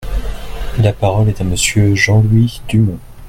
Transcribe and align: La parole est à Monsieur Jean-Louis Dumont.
La 0.79 0.93
parole 0.93 1.29
est 1.29 1.41
à 1.41 1.43
Monsieur 1.43 1.93
Jean-Louis 1.93 2.63
Dumont. 2.67 2.97